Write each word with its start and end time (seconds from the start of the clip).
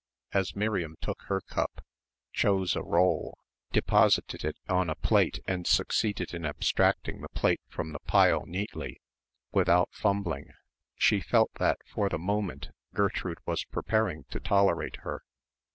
As 0.31 0.55
Miriam 0.55 0.95
took 0.99 1.21
her 1.27 1.41
cup, 1.41 1.85
chose 2.33 2.75
a 2.75 2.81
roll, 2.81 3.37
deposited 3.71 4.43
it 4.43 4.55
on 4.67 4.89
a 4.89 4.95
plate 4.95 5.43
and 5.45 5.67
succeeded 5.67 6.33
in 6.33 6.43
abstracting 6.43 7.21
the 7.21 7.29
plate 7.29 7.61
from 7.69 7.91
the 7.93 7.99
pile 7.99 8.43
neatly, 8.47 8.99
without 9.51 9.89
fumbling, 9.93 10.47
she 10.95 11.19
felt 11.21 11.53
that 11.59 11.77
for 11.85 12.09
the 12.09 12.17
moment 12.17 12.69
Gertrude 12.95 13.37
was 13.45 13.63
prepared 13.65 14.27
to 14.31 14.39
tolerate 14.39 14.95
her. 15.01 15.21